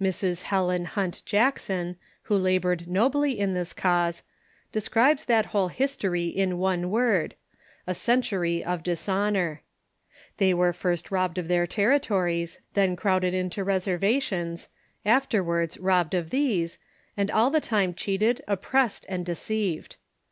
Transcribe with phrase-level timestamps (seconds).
[0.00, 0.42] Mrs.
[0.42, 1.96] Helen Hunt Jackson,
[2.26, 4.22] who labored nobly in this cause,
[4.70, 5.70] describes The Indians,, i,..*, r t that whole
[6.10, 7.34] historj'' in one word—
[7.88, 9.62] a century of dis honor.
[10.36, 14.68] They were first robbed of their territories, then crowd ed into reservations,
[15.04, 16.78] afterwards robbed of these,
[17.16, 19.96] and all the time cheated, oppressed, and deceived.